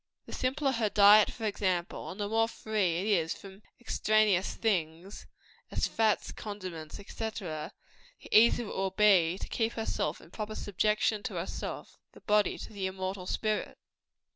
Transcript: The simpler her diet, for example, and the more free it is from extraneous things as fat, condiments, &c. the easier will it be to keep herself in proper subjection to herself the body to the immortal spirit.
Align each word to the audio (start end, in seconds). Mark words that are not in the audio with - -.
The 0.25 0.33
simpler 0.33 0.71
her 0.71 0.89
diet, 0.89 1.29
for 1.29 1.45
example, 1.45 2.09
and 2.09 2.19
the 2.19 2.27
more 2.27 2.47
free 2.47 2.97
it 3.01 3.05
is 3.05 3.35
from 3.35 3.61
extraneous 3.79 4.55
things 4.55 5.27
as 5.69 5.85
fat, 5.85 6.27
condiments, 6.35 6.95
&c. 6.97 7.03
the 7.05 7.71
easier 8.31 8.65
will 8.65 8.87
it 8.87 8.97
be 8.97 9.37
to 9.37 9.47
keep 9.47 9.73
herself 9.73 10.19
in 10.19 10.31
proper 10.31 10.55
subjection 10.55 11.21
to 11.21 11.35
herself 11.35 11.99
the 12.13 12.21
body 12.21 12.57
to 12.57 12.73
the 12.73 12.87
immortal 12.87 13.27
spirit. 13.27 13.77